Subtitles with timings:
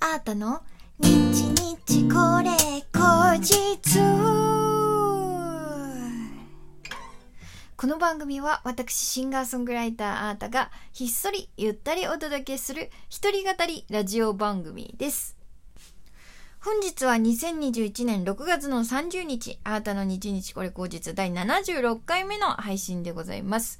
[0.00, 0.62] あーたの？
[1.00, 2.50] 日日これ
[2.92, 3.98] 後日
[7.76, 15.36] この番組は私シンガーソングライターあーたがひっそりゆったりお届けする一人語りラジオ番組です。
[16.60, 23.78] 本日は2021年6月の30日、あーたの日日これ後日第76回目の配信でございます。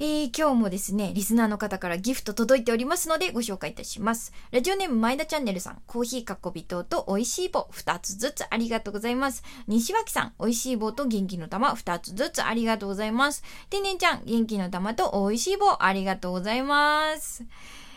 [0.00, 4.32] えー、今日もですね、リスナーの方からギフト届いておりますのでご紹介いたします。
[4.50, 9.44] ラジオネーム前田チャンネルさん、コーヒーかっこびとと美味しい棒2つずつありがとうございます。
[9.68, 13.44] 西脇さん、美味しい棒と元気の玉2つずつありがとうございます。
[13.70, 17.44] てんねんちゃん、元気の玉と美味しい棒ありがとうございます。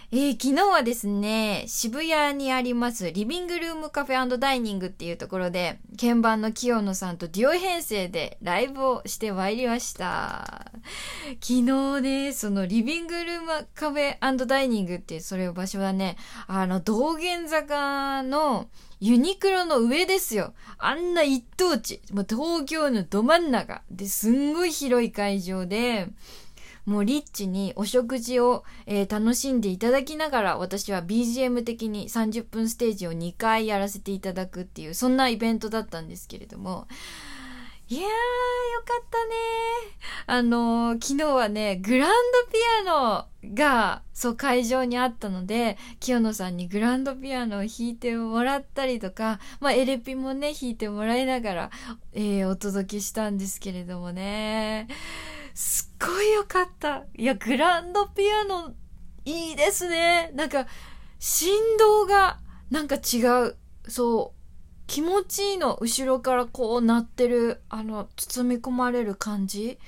[0.09, 10.71] えー、昨日はですね、渋谷にありますリビングルームカフェダイニングっていうところで、鍵盤の清野さんとデュオ編成でライブをしてまいりました。
[11.41, 16.15] 昨日ね、そのリビングルームカフェダイニングっていうそれいう場所はね、
[16.47, 18.69] あの道玄坂の
[19.01, 20.53] ユニクロの上ですよ。
[20.77, 22.01] あんな一等地。
[22.13, 26.07] もう東京のど真ん中ですんごい広い会場で、
[26.87, 36.87] もうリッチにお食事を、えー楽しんでいただきながら私は BGM 的に30分ステージを2回やらせていただくっていうそんなイベントだったんですけれども。
[37.89, 39.33] いやーよかったね
[40.25, 42.57] あのー昨日はねグランドピ
[42.89, 51.71] アノがそう会場にあったので清野さんにグランドピアノを弾いてもらったりとか、まあ、エレピもね弾いてもらいながら、
[52.11, 54.89] えーお届けしたんですけれどもね。
[55.57, 57.05] すっごいよかった。
[57.15, 58.75] いや、グランドピアノ、
[59.25, 60.31] いいですね。
[60.35, 60.67] なんか、
[61.17, 61.49] 振
[61.79, 62.37] 動が、
[62.69, 63.55] なんか違う。
[63.87, 64.39] そう。
[64.85, 65.75] 気持ちいいの。
[65.81, 69.79] 後ろからこうなってる、あの、包み込まれる感じ。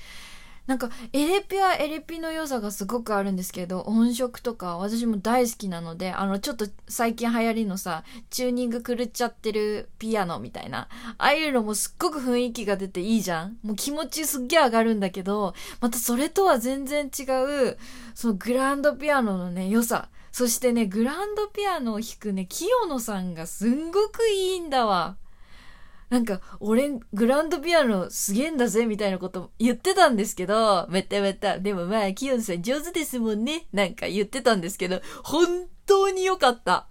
[0.70, 10.86] なんか、エレピはエレピの良さがすごくあるんですけど、音色とか私も大好きなので、あの、ちょっと最近流行りのさ、チューニング狂っちゃってるピアノみたいな、
[11.18, 17.24] ああいうのもすっごく雰囲気が出ていいじゃんもう気持ちすっげえ上がるんだけど、またそれとは全然違
[17.72, 17.76] う、
[18.14, 20.08] そのグランドピアノのね、良さ。
[20.30, 25.16] そしてね、グランドピアノを弾くね、清野さんがすんごくいいんだわ。
[26.10, 31.60] なんか、俺、グランドピアノすげえんだぜ、みたいなこと言ってたんですけど、めっためった。
[31.60, 33.68] でもまあ、キヨンさん上手ですもんね。
[33.72, 36.88] なんか言ってたんですけど、本当に良かった。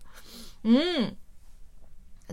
[0.63, 1.17] うん。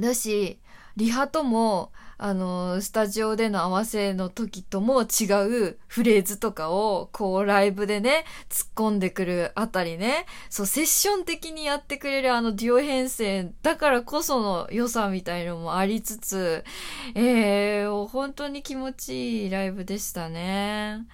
[0.01, 0.61] だし、
[0.97, 5.25] リハとも、あの、スタジオでの合わせの時とも違
[5.73, 16.65] うフレーズとかを、こう、ライブでね、突っ込んでくるあたりね、そう、セッション的にやってくれるあのデュオ編成だからこその良さみたいのもありつつ、
[17.15, 21.07] えー、本当に気持ちいいライブでしたね。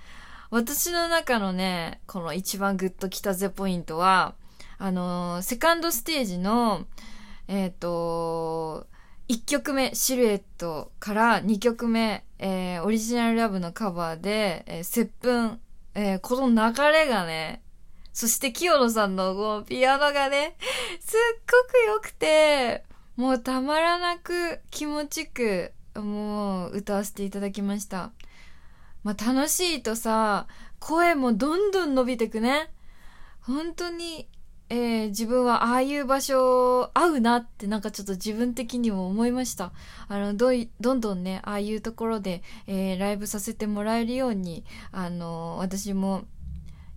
[0.50, 4.34] 私の中のね、この一番グッときたぜポイントは、
[4.78, 6.86] あの、セカンドステージの、
[7.48, 8.86] えっ、と、
[9.32, 15.58] 1曲目、シルエットから2曲目、えーオリジナルラブのカバーで、えー、接吻、
[15.94, 17.62] えーこの流れがね、
[18.12, 20.54] そして清野さんのこうピアノがね、
[21.00, 22.84] すっごく良くて、
[23.16, 28.10] もうたまらなく気持ちく、もう歌わせていただきました。
[29.02, 30.46] まあ楽しいとさ、
[30.78, 32.68] 声もどんどん伸びてくね。
[33.40, 34.28] 本当に、
[34.72, 39.72] えー自分はああいう場所合うなってなんかちょっと自分的にも思いました。
[40.08, 46.24] あの、どい、どんどんね、ああいうところで、えーライブさせてもらえるように、あの私も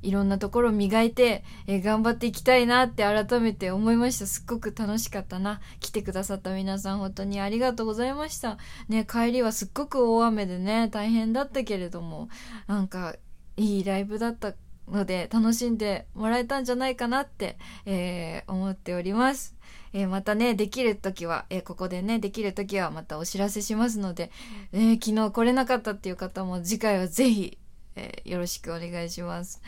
[0.01, 4.25] いろんなところを磨いて、えー頑張っていきたいなって改めて思いました。
[4.25, 5.59] すっごく楽しかったな。
[5.81, 8.57] 来てくださった皆さん本当にありがとうございました。
[8.87, 12.29] ね、帰りはすっごく大雨でね、大変だったけれども、
[12.67, 13.15] なんか、
[13.57, 14.53] いいライブだった
[14.89, 19.55] ので、楽しんでもらえたんじゃないかなって、えー思っております。
[19.93, 24.31] えーまたね、できるときは、えーここでね、できるときはまたお知らせしますので、
[24.71, 27.57] えー昨日来れなかったっていう方も次回はぜひ、
[27.95, 29.61] えよろしくお願いします。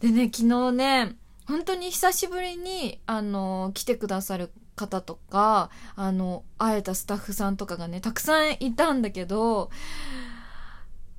[0.00, 9.70] でね、昨日ね、本当に久しぶりに、あの、来てくださる方とか、あの、会えたスタッフさんとかがね、たくさんいたんだけど、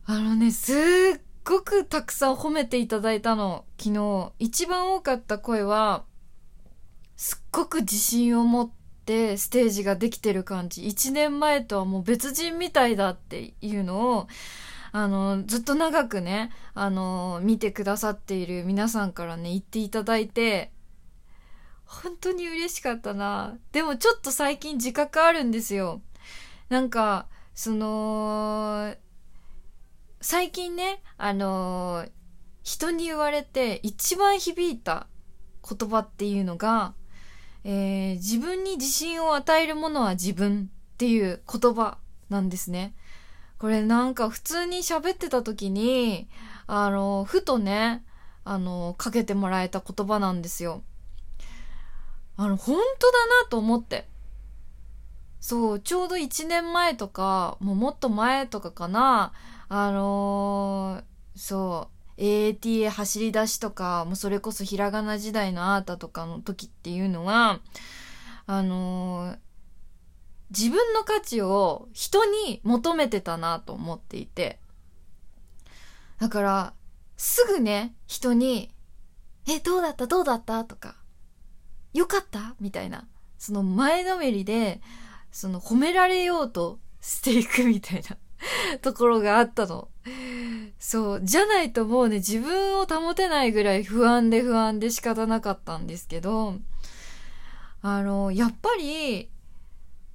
[0.07, 4.31] あのね、すっごくたくさん褒めていただいたの、昨日。
[4.39, 6.03] 一番多かった声は、
[7.15, 8.71] すっごく自信を持っ
[9.05, 10.87] てステージができてる感じ。
[10.87, 14.27] 一年前とはもう別人みたいだっていうのを、
[14.91, 20.71] あの、ずっと長くね、あの、見てくださっている皆さんからね、言っていただいて、
[21.85, 23.55] 本当に嬉しかったな。
[23.71, 26.01] でもちょっと最近自覚あるんですよ。
[26.69, 28.95] なんか、その、
[30.27, 32.07] 最近ね、あの
[32.63, 35.05] 人に言われて一番響いた
[35.61, 36.95] 言葉っていうのが、
[37.63, 41.99] えー、自分に自信を与えるものは自分っていう言葉
[42.29, 42.95] なんですね。
[43.59, 46.27] これなんか普通に喋ってた時に、
[46.65, 48.03] あの、ふとね、
[48.45, 50.81] あの、かけてもらえた言葉なんですよ。
[52.35, 54.07] あの、本当だなと思って。
[55.39, 59.31] そう、ちょうど1年前とか、もうもっと前とかかな、
[59.67, 67.59] あのー、そう、AATA 走り出しとか、もうそれこそひらがな時代のアータとかの時っていうのは、
[68.45, 69.37] あのー、
[70.51, 74.59] 自分の価値を人に求めてたなと思っていて。
[76.19, 76.73] だから、
[77.17, 78.71] すぐね、人に、
[79.47, 80.07] え、どうだった？
[80.07, 80.63] どうだった？
[80.63, 80.95] とか、
[81.93, 82.55] よかった？
[82.59, 83.07] みたいな。
[83.37, 84.81] その前のめりで、
[85.31, 88.17] その褒められようとしていくみたいな
[88.81, 89.87] ところがあったの。
[90.79, 91.21] そう。
[91.23, 96.55] じゃないともうね、自分を保てないぐらい不安で不安で仕方なかったんですけど、
[97.81, 99.29] あの、やっぱり、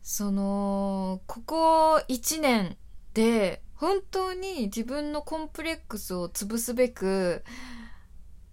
[0.02, 2.76] その、ここ1年
[3.14, 7.44] で、本当に自分のコンプレックスを潰すべく、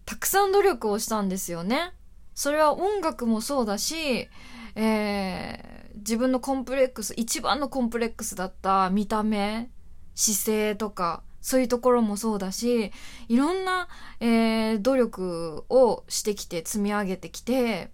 [0.05, 1.91] たくさん努力をしたんですよね。
[2.33, 4.29] それは音楽もそうだし、
[4.75, 9.69] えー、自分のコンプレックス、一番のコンプレックスだった見た目、
[10.15, 12.91] 姿勢とか、そういうところもそうだし、
[13.29, 13.87] いろんな、
[14.19, 17.91] えー、努力をしてきて積み上げてきて、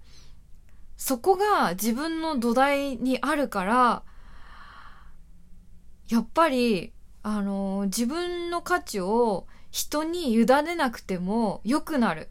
[0.98, 4.04] そこが自分の土台にあるから、
[6.10, 12.30] やっぱり、あのー、自分の価値を人に委ねなくても良くなる。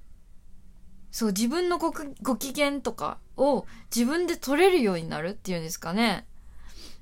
[1.13, 6.27] そう、自分のごご機嫌とかを自分で取れるようになるっていうんですかね。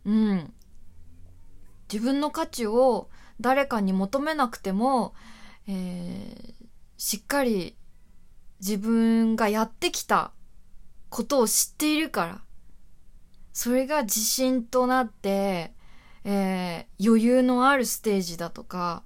[0.04, 0.52] うん。
[1.90, 3.08] 自分の価値を
[3.40, 5.14] 誰かに求めなくても、
[5.68, 6.54] えー、
[6.98, 7.76] しっかり
[8.58, 10.32] 自分がやってきた
[11.08, 12.42] ことを知っているから、
[13.52, 15.72] それが自信となって、
[16.24, 19.04] えー、余裕のあるステージだとか、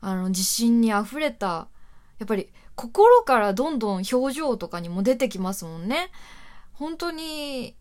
[0.00, 1.68] あの、自信に溢れた、
[2.18, 6.10] やっぱり心からどんどん表情とかにも出てきますもんね。
[6.72, 7.76] 本当に、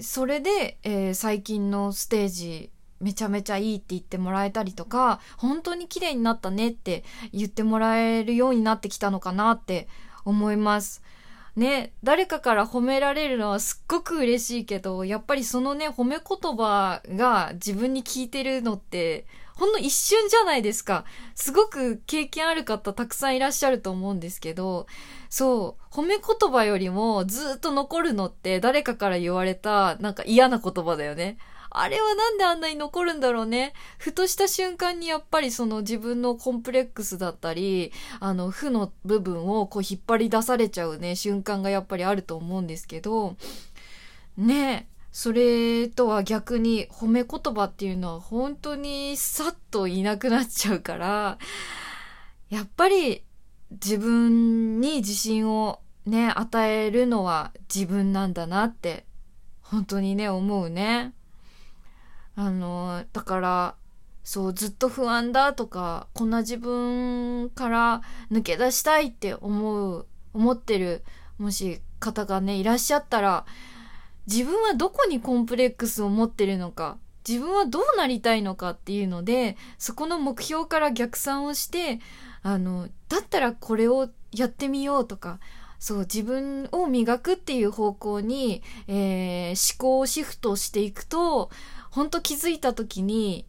[0.00, 9.88] それで、えー、最近のステージ、めちゃめちゃいいって言ってもらえたりとか、本当に綺麗になったねって言ってもらえるようになってきたのかなって
[10.24, 11.02] 思います。
[11.58, 19.26] ね、誰かから褒められるのはすっごく嬉しいけど、やっぱりそのね、褒め言葉が自分に効いてるのって、
[19.56, 21.04] ほんの一瞬じゃないですか。
[21.34, 24.86] すごく経験ある方たくさんいらっしゃると思うんですけど、
[25.30, 31.38] そう、褒め言葉よりもずっと残るのって誰かから言われたなんか嫌な言葉だよね。
[31.70, 33.72] あれはなんであんなに残るんだろうね。
[33.98, 43.36] ふとした瞬間にやっぱりその自分のコンプレックスだったり、あの、負の部分をこう引っ張り出されちゃうね、瞬間がやっぱりあると思うんですけど、
[44.36, 51.38] ねそれとは逆に褒め言葉っていうのは本当にさっといなくなっちゃうから、
[52.50, 53.24] やっぱり
[53.70, 59.06] 自分に自信をね、与えるのは自分なんだなって
[59.60, 61.12] 本当にね、思うね。
[62.38, 63.74] あの、だから、
[64.22, 71.02] そう、ずっと不安だとか、こんな自分から抜け出したいって思う、思ってる、
[71.38, 73.44] もし方がね、いらっしゃったら、
[74.28, 81.98] 自分はどこにコンプレックスを持ってるのか、自分はどうなりたいのかっていうので、そこの目標から逆算をして、
[82.42, 85.40] あの、だったらこれをやってみようとか、
[85.78, 91.50] そう、自分を磨くっていう方向に、えー、思考をシフトしていくと、
[91.90, 93.46] 本当気づいた時に、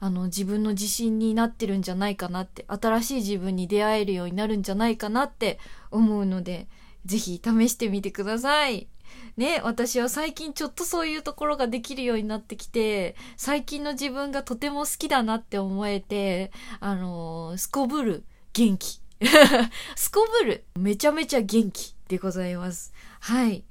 [0.00, 5.58] あの、自分の自信になってるんじゃないかなって、新しい自分に出会えるようになるんじゃないかなって
[5.90, 6.68] 思うので、
[7.04, 8.88] ぜひ試してみてください。
[9.36, 19.00] ね、私は最近ちょっとそういうところができるようになってきて、最近の自分がとても好きだなって思えて、あのー、すこぶる元気。
[19.96, 22.92] すこぶるめちゃめちゃ元気でございます。
[23.20, 23.64] はい。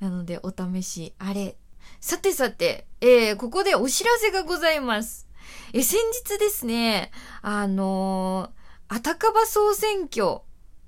[0.00, 1.56] なのでお試しあれ
[2.06, 5.26] さてさて、えー、ここでお知らせがございます。
[5.72, 7.10] え、先日ですね、
[7.42, 10.38] あのー、あたかば総選挙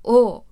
[0.04, 0.44] を、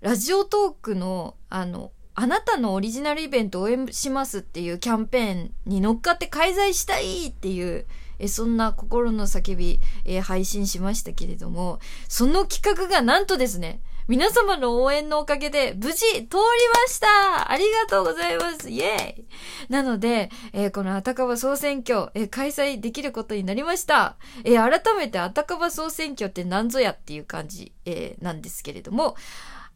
[0.00, 7.84] ラジオトークの、あの、あなたのオリジナルイベント応援しますっていうキャンペーンに乗っかって開催したいっていう、
[8.20, 13.80] えそんな心の叫び、え配信しましたけれども、その企画がなんとですね、
[14.10, 16.28] 皆様の応援のおかげで無事通りま
[16.88, 19.24] したありがとうございますイェーイ
[19.68, 24.16] なので、えー、このあたかば総選挙、えー、開催できることになりました。
[24.42, 29.14] えー、改めてあたかば総選挙って何ぞやっていう感じ、えなんですけれども、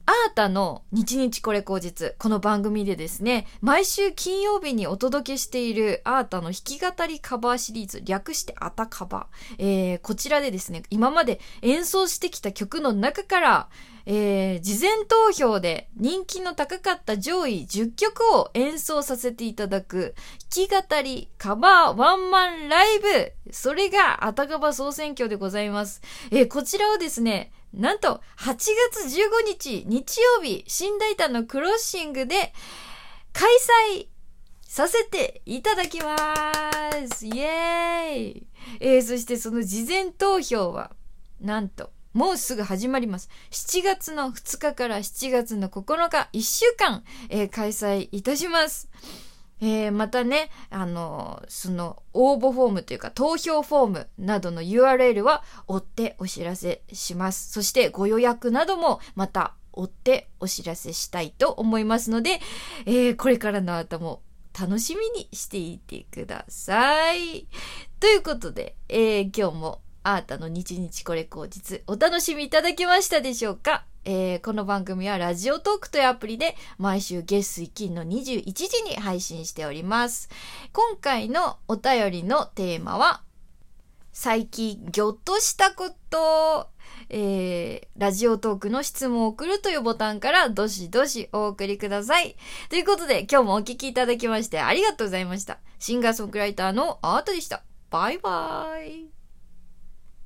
[0.07, 2.17] アータの日日これ口実。
[2.19, 9.29] この番組でですね、毎週金曜日にお届けしているアータの弾き語りカバーシリーズ、略してアタカバ。
[9.59, 13.69] えー、こちらでですね、今まで演奏してきた曲の中から、
[14.07, 20.15] えー、事前投票で人気の高かった上位10曲を演奏させていただく、
[20.55, 23.33] 弾き語りカバーワンマンライブ。
[23.53, 26.03] それがアタカバ総選挙でございます。
[26.31, 28.57] えー、こちらをですね、なんと、8
[28.93, 32.53] 月15日、日曜日、新大胆のクロッシングで、
[33.33, 33.51] 開
[33.91, 34.07] 催
[34.63, 36.17] させていただきま
[37.09, 38.47] すイエーイ
[38.81, 40.93] えー、そしてその事前投票は、
[41.41, 43.29] なんと、もうすぐ始まります。
[43.51, 48.89] 7月の2日から7月の9日、1週間、えー、開催いたします。
[49.61, 57.51] えー、またね、あの、その応募フォームというか投票フォームなどの URL は追ってお知らせします。
[57.51, 62.41] そしてご予約などもまた追ってお知らせしたいと思いますので、
[62.87, 64.23] えー、これからの後も
[64.57, 67.49] 楽しみにしていてください。
[67.99, 73.87] ということで、え、今日もあーたの日日これ口実お楽しみいただけましたでしょうか？
[74.05, 80.29] えー、この番組はラジオトークというアプリで毎週月水金の21時に配信しております。
[80.75, 83.23] 今回のお便りのテーマは、
[84.13, 86.69] 最近ぎょっとしたこと、
[87.09, 92.37] えー、ラジオトークの質問を送るというボタンからどしどしお送りください。
[92.69, 95.61] ということで今日もお聴きいただきましてありがとうございました。
[95.79, 97.63] シンガーソングライターのアートでした。
[97.89, 99.14] バイバーイ。